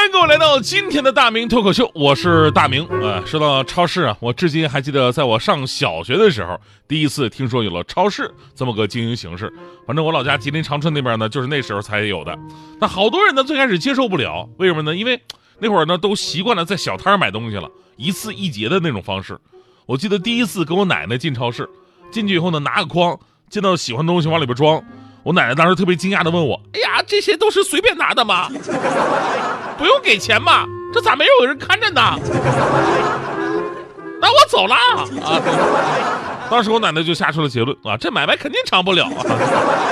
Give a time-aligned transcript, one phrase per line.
[0.31, 2.87] 来到今天的大明脱口秀，我是大明。
[2.87, 6.57] 呃，说到超市啊，我至今还记得，在我上小学的时候，
[6.87, 9.51] 第一次听说有了超市这么个经营形式。
[9.85, 12.33] 反正我老家吉林长春那边呢，就是那时候才有的。
[12.79, 14.95] 那好多人呢，最开始接受不了，为什么呢？
[14.95, 15.21] 因为
[15.59, 19.37] 那会儿呢，都习惯了在小摊买东西了，一次一结的那种方式。
[19.85, 21.69] 我记得第一次跟我奶奶进超市，
[22.09, 24.81] 进去以后呢，拿个筐，见到喜欢的东西往里边装。
[25.23, 28.49] 我奶奶当时特别惊讶的问我：“哎呀，这些都是随便拿的吗？
[29.81, 30.67] 不用给钱吗？
[30.93, 32.01] 这咋没有人看着呢？”
[34.21, 35.07] 那我走了啊！
[36.47, 39.25] 当时我奶奶就下出了结论啊，这买卖肯定长不了啊。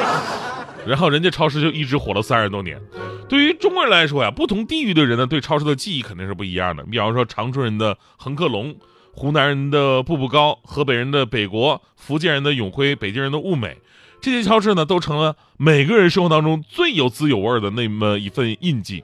[0.85, 2.79] 然后人家超市就一直火了三十多年。
[3.27, 6.83] 对于中国人来说呀，不同地域的人呢，对超市的记忆肯定是不一样的。
[6.83, 8.75] 比方说长春人的恒客隆，
[9.13, 13.79] 湖南人的步步高，河北人的北国，福建人的永辉，北京人的物美。
[14.21, 19.03] 这些超市呢，都成了每个人生活当中最有滋有味的那么一份印记。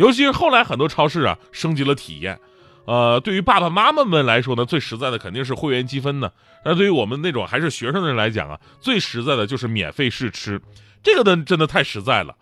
[0.00, 2.40] 尤其是后来很多超市啊，升级了体验。
[2.86, 6.30] 呃，对于爸爸妈妈们来说呢，最实在的肯定是会员积分呢。
[6.64, 10.58] 那对于我们那种还是学生的人来讲啊，最实在的就是免费试吃。
[11.02, 12.34] 这个呢，真的太实在了，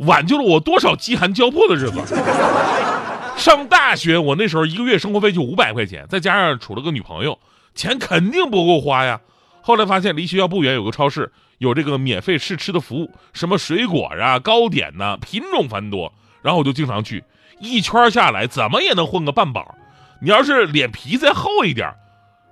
[0.00, 2.02] 挽救了我多少饥寒交迫的日子。
[3.38, 7.38] 上大学，我那时候一个月生活费就五百块钱，再加上处了个女朋友，
[7.74, 9.18] 钱肯定不够花呀。
[9.62, 11.32] 后来发现离学校不远有个超市。
[11.58, 16.12] 有这个免费试吃的服务，什么水果啊、糕点呐，品种繁多。
[16.46, 17.24] 然后我就经常去，
[17.58, 19.74] 一圈下来怎么也能混个半饱。
[20.20, 21.92] 你要是脸皮再厚一点，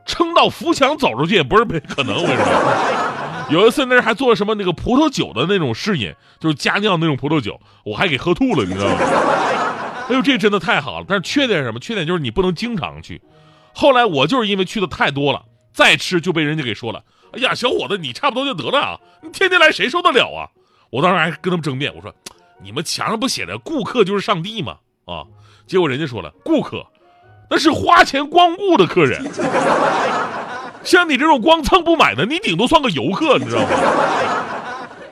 [0.04, 2.16] 撑到扶墙走出去也不是没可能。
[2.16, 8.96] 我跟你说， 有一次那还做了什么那个葡萄酒的那种试饮，就是加酿那种葡萄酒，我还给喝吐了，你知道吗？
[10.10, 11.06] 哎呦，这真的太好了。
[11.08, 11.78] 但是缺点什么？
[11.78, 13.22] 缺点就是你不能经常去。
[13.72, 17.04] 后来我就是因为去的太多了，再吃就被人家给说了。
[17.33, 18.98] 哎呀，小伙子，你差不多就得了啊！
[19.22, 20.50] 你天天来，谁受得了啊？
[20.90, 22.14] 我当时还跟他们争辩，我说
[22.62, 24.76] ：“你们墙上不写着‘顾客就是上帝’吗？”
[25.06, 25.24] 啊，
[25.66, 26.86] 结果人家说了：“顾客，
[27.50, 29.22] 那是花钱光顾的客人。
[30.82, 33.68] 像你这种光蹭不买的，你顶多算个游客，你知道吗？”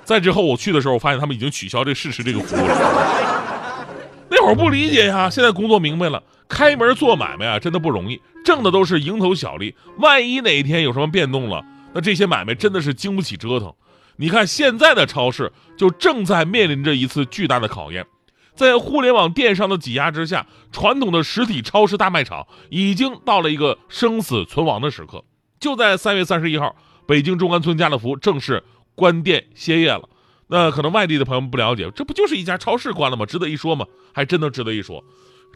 [0.04, 3.86] 再之后我去的时候，我发现他们已经取消这试吃这个服务了。
[4.28, 9.74] 那会儿不理解呀，现在工作明白了，开门做买卖啊，真的不容易，挣的都是蝇头小利。
[9.98, 11.62] 万一哪一天有什么变动了，
[11.94, 13.72] 那这些买卖真的是经不起折腾，
[14.22, 18.06] 你看现在的超市就正在面临着一次巨大的考验，
[18.54, 25.24] 在互联网电商的挤压之下，传统的实体超市大卖场已经到了一个生死存亡的时刻。
[25.58, 28.62] 就在三月三十一号，北京中关村家乐福正式
[28.94, 30.08] 关店歇业了。
[30.46, 33.26] 那可能外地的朋友们不了解，这不就是一家超市关了吗？
[33.26, 33.84] 值得一说吗？
[34.14, 35.02] 还真的值得一说。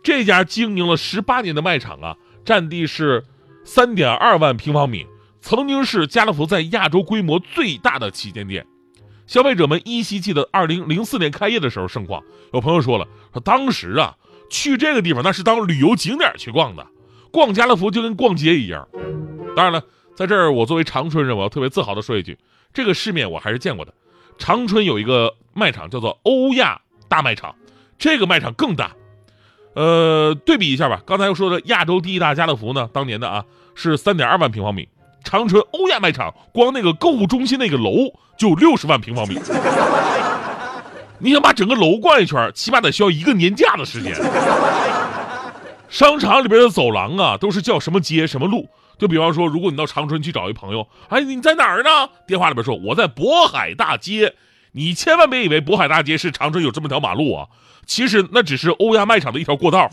[0.02, 3.22] 这家经营了十八年的卖场啊，占地是
[3.64, 5.06] 三点二万平方米。
[5.48, 8.66] 曾经是家乐福在亚洲规模最大的旗舰店，
[9.28, 12.20] 消费者们依稀记得二零零四年开业的时候盛况。
[12.52, 14.16] 有朋友说了，说当时啊，
[14.50, 16.84] 去这个地方那是当旅游景点去逛的，
[17.30, 18.88] 逛家乐福就跟逛街一样。
[19.54, 19.84] 当然了，
[20.16, 22.36] 在这儿我作为长春人，我要特别自豪的说一句，
[22.74, 23.94] 这个世面我还是见过的。
[24.38, 27.54] 长春有一个卖场叫做欧亚大卖场，
[28.00, 28.96] 这个卖场更大。
[29.76, 33.44] 呃，对比一下吧，刚才又说的亚洲第一大家乐福呢，当年的啊
[33.76, 34.88] 是三点二万平方米。
[35.26, 39.36] 长春欧亚卖场光那个购物中心那个楼就六十万平方米，
[41.18, 44.14] 你想把整个楼逛一圈，起码得需要一个年假的时间。
[45.88, 48.68] 商场里边的走廊啊，都是叫什么街什么路。
[48.98, 52.08] 就比方说，如果你到长春去找一朋友，哎，你在哪儿呢？
[52.24, 54.32] 电话里边说我在渤海大街，
[54.72, 57.46] 你千万别以为渤海大街是长春有这么条马路啊，
[57.84, 59.90] 其实那只是欧亚卖场的一条过道。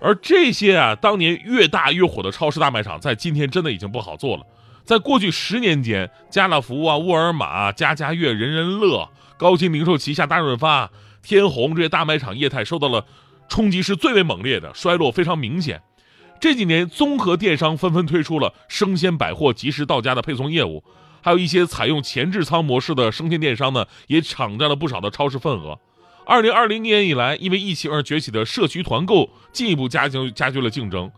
[0.00, 4.44] 而这些啊，当年越大越火的超市大卖场，在今天真的已经不好做了。
[4.84, 10.90] 在过去十年间，家乐福啊、沃尔玛、家家悦、人人乐、高鑫零售旗下大润发、
[11.22, 13.04] 天虹这些大卖场业态受到了
[13.48, 15.82] 冲击是最为猛烈的，衰落非常明显。
[16.40, 20.84] 这几年，综合电商纷纷推出了生鲜百货及时到家的配送业务，
[21.20, 25.78] 还有一些采用前置仓模式的生鲜电商呢，也抢占了不少的超市份额。
[26.28, 31.10] 二零二零年以来，因为疫情而崛起的社区团购进一步加强加剧了竞争。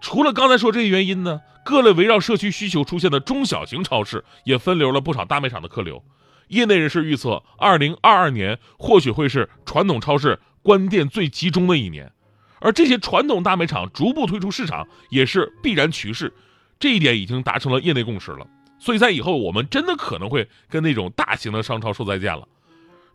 [0.00, 6.04] 除了刚才说这些原因呢，各类围绕社区需求出现的中小型超市也分流了不少大卖场的客流。
[6.46, 12.12] 业内人士预测，二零二二年或许会是传统超市关店最集中的一年，
[12.60, 16.32] 而这些传统大卖场逐步退出市场也是必然趋势。
[16.78, 18.46] 这一点已经达成了业内共识了。
[18.78, 22.46] 所以在以后我们真的可能会跟那种大型的商超说再见了。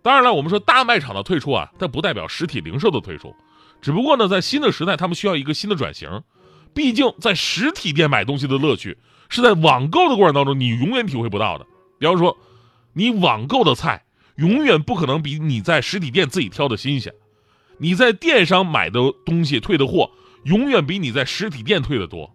[0.01, 3.35] 当然了，我们说大卖场的退出啊，但不代表实体零售的退出，
[3.81, 6.23] 只不过呢，在新的时代，他们需要一个新的转型。
[6.73, 8.97] 毕竟在实体店买东西的乐趣
[9.27, 11.65] 是在网购的过程当中你永远体会不到的。
[11.97, 12.37] 比方说，
[12.93, 14.05] 你网购的菜
[14.35, 17.13] 永远不可能比你在实体店自己挑的新鲜，
[17.79, 20.11] 你在电商买的东西退的货
[20.43, 22.33] 永远比你在实体店退的多。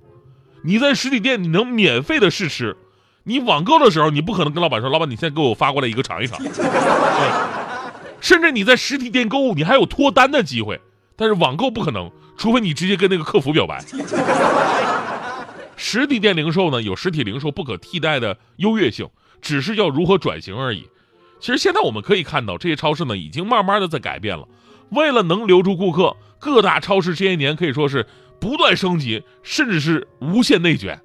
[0.64, 2.76] 你在实体店你能免费的试吃，
[3.24, 6.38] 你网购的时候你不可能跟老板说，老板你现在给我发过来一个尝一尝。
[8.20, 10.80] 甚至你在实体店购物，你还有脱单的机会，
[11.16, 13.82] 但是网购不可能，除非你直接跟那个客服表白。
[15.76, 19.08] 实体店零售呢，有实体零售不可替代的优越性，
[19.42, 20.88] 只是要如何转型而已。
[21.40, 24.46] 其实现在我们可以看到，这些超市呢，已经慢慢的在改变了。
[24.90, 28.06] 为了能留住顾客，各大超市这些年可以说是
[28.40, 31.00] 不断升级，甚至是无限内卷。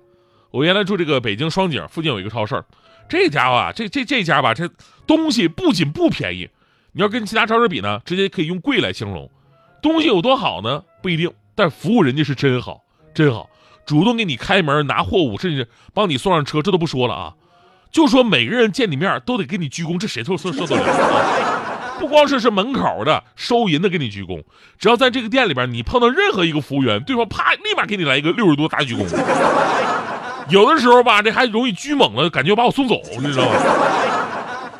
[0.51, 2.63] 我原来住这个北京双井附近有一个超市，
[3.07, 4.69] 这家伙啊，这这这家吧，这
[5.05, 6.49] 东西不仅不便宜。
[6.91, 9.29] 你要跟其他超市比呢，直接可以用贵来形容。
[9.81, 10.83] 东西有多好呢？
[11.03, 13.49] 不一定，但服务人家是真好，真好，
[13.85, 17.35] 主动给你开门拿货物，甚至帮你送上车，这都不说了啊。
[17.91, 21.97] 就说每个人见你面都得给你鞠躬，这谁都受受得了啊？
[21.99, 24.43] 不光是是门口的收银的给你鞠躬，
[24.79, 29.05] 只要在这个店里边，你碰到任何一个服务员，对方啪立马给你来一个六十度大鞠躬。
[30.49, 33.55] 有的时候吧，这还容易鞠猛了，感觉把我送走，你知道吗？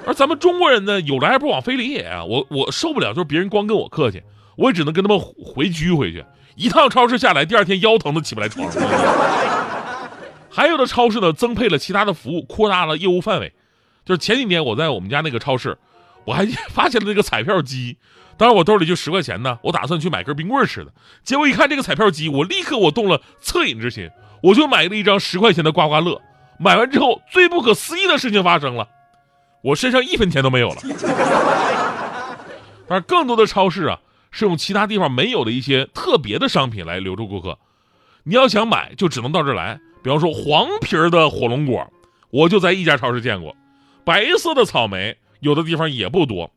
[0.05, 2.23] 而咱们中国人呢，有来而不往非礼也啊！
[2.23, 4.23] 我我受不了，就是别人光跟我客气，
[4.57, 6.25] 我也只能跟他们回拘回去。
[6.55, 8.67] 一趟超市下来，第二天腰疼的起不来床。
[10.49, 13.53] 还有的超市呢，增配了其他的服务，扩大了业务范围。
[14.03, 15.77] 就是前几年我在我们家那个超市，
[16.25, 17.97] 我还发现了那个彩票机。
[18.35, 20.91] 当时我兜里就十块钱呢，我打算去买根冰棍吃的。
[21.23, 24.09] 结果一看这个彩票机，我立刻我动了恻隐之心，
[24.41, 26.21] 我就买了一张十块钱的刮刮乐。
[26.57, 28.87] 买完之后，最不可思议的事情发生了。
[29.61, 30.81] 我身上一分钱都没有了，
[32.87, 33.99] 但是更多的超市啊，
[34.31, 37.57] 是用其他地方没有的一些特别的商品来留住顾客。
[38.23, 39.79] 你要想买，就只能到这儿来。
[40.01, 41.85] 比方说黄皮儿的火龙果，
[42.29, 43.53] 我就在一家超市见过；
[44.05, 46.49] 白色的草莓，有的地方也不多。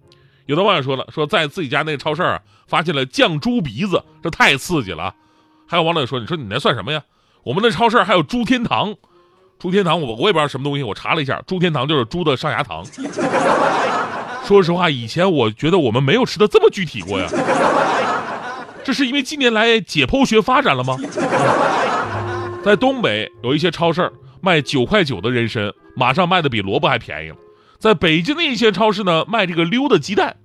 [0.46, 5.14] 有的网友说了，说在自己家那个超市啊，发现了酱猪鼻子，这太刺激了。
[5.66, 7.02] 还有网友说，你说你那算什么呀？
[7.44, 8.94] 我们的超市还有猪天堂。
[9.58, 12.84] 猪天堂，我我也不知道什么东西，我查了一下，猪天堂就是猪的上牙糖。
[14.44, 17.28] 说实话，以前我觉得我们没有吃的这么具体过呀。
[18.82, 20.96] 这是因为近年来解剖学发展了吗？
[22.64, 27.36] 在东北有一些超市卖九块九的人参，马上卖的比萝卜还便宜了。
[27.78, 30.36] 在北京的一些超市呢，卖这个溜的鸡蛋。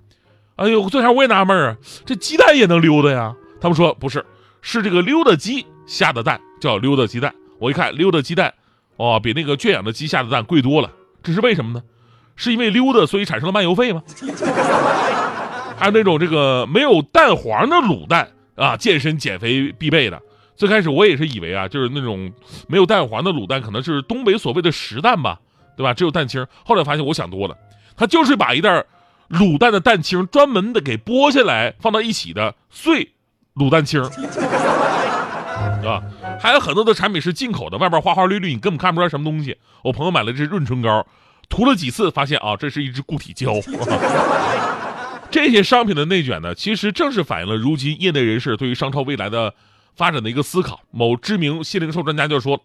[0.54, 3.34] 哎呦，最开始我也纳闷啊，这鸡蛋也能溜达呀？
[3.60, 4.24] 他们说不是，
[4.60, 7.34] 是这个溜达鸡下的蛋叫溜达鸡蛋。
[7.58, 8.52] 我一看溜达鸡蛋。
[8.96, 10.90] 哦，比那个圈养的鸡下的蛋贵多了，
[11.22, 11.80] 这是为什么呢？
[12.34, 14.02] 是因为溜达所以产生了漫游费吗？
[15.78, 20.20] 还有那种这个没有蛋黄的卤蛋啊，健身减肥必备的。
[20.56, 22.32] 最开始我也是以为啊，就是那种
[22.66, 25.38] 没有蛋黄的卤蛋，可能是东北所谓的实蛋吧，
[25.76, 25.94] 对吧？
[25.94, 26.44] 只有蛋清。
[26.64, 27.56] 后来发现我想多了，
[27.96, 28.84] 它就是把一袋
[29.30, 33.12] 卤蛋的蛋清专门的给剥下来放到一起的碎
[33.58, 34.02] 卤蛋清。
[35.84, 36.02] 啊，
[36.40, 39.56] 还有很多的产品是进口的，外边花花绿绿，你根本看不出来什么东西。
[39.82, 41.06] 我朋友买了这润唇膏，
[41.48, 43.54] 涂了几次，发现啊，这是一支固体胶。
[45.30, 49.54] 这些商品的内卷呢，其实正是反映了如今业内人士对于商超未来的
[49.94, 50.80] 发展的一个思考。
[50.90, 52.60] 某知名新零售专家就说，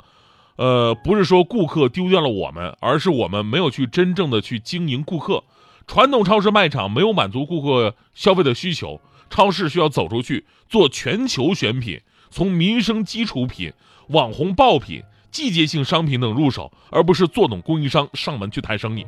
[0.55, 5.43] 呃，不是说顾客丢掉了我们，而是我们没有去真正的去经营顾客。
[5.85, 9.01] 传统超市卖场没有满足顾客消费的需求，
[9.33, 11.99] 超市需要走出去做全球选品。
[12.29, 13.73] 从民生基础品、
[14.09, 19.05] 网红爆品、季节性商品等入手，而不是坐等供应商上门去谈生意。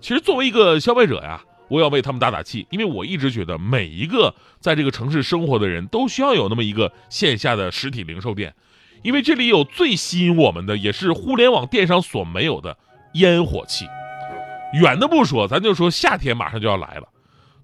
[0.00, 8.54] 其实，作为一个消费者呀，我要为他们打打气，因为我一直觉得每一个在这个城市生活的人都需要有那么一个线下的实体零售店，
[9.02, 12.76] 因为这里有最吸引我们的，也是互联网电商所没有的
[13.14, 13.86] 烟火气。
[14.74, 17.08] 远的不说，咱就说夏天马上就要来了，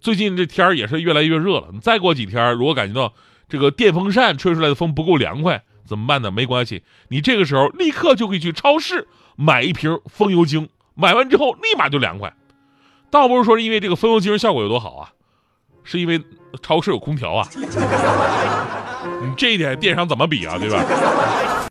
[0.02, 1.68] 最近这天儿也是越来越热了。
[1.73, 3.14] 你再过几天，如果感觉到，
[3.49, 6.32] 这个电风扇吹出来的风不够凉快，怎么办呢？
[6.32, 9.06] 没关系，你这个时候立刻就可以去超市
[9.37, 12.35] 买一瓶风油精，买完之后立马就凉快。
[13.11, 15.12] 倒不是说是因为这个风油精效果有多好啊，
[15.85, 16.21] 是因为
[16.62, 17.47] 超市有空调啊。
[19.23, 20.59] 你这一点电商怎么比啊？
[20.59, 20.82] 对吧？